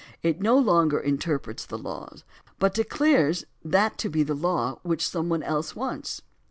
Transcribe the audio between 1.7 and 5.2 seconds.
law, but it declares that to be the law which